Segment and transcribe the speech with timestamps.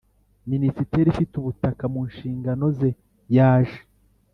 [0.51, 2.89] Minisiteri ifite ubutaka mu nshingano ze
[3.35, 3.79] yaje